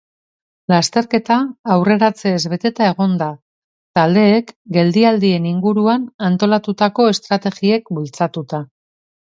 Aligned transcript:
Lasterketa 0.71 1.35
aurreratzez 1.75 2.39
beteta 2.55 2.87
egon 2.93 3.13
da, 3.21 3.29
taldeek 4.01 4.53
geldialdien 4.79 5.49
inguruan 5.53 6.11
antolatutako 6.33 7.11
estrategiek 7.17 7.99
bultzatuta. 8.01 8.67